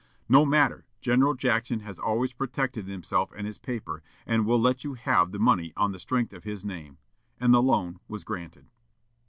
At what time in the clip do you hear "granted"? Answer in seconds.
8.23-8.65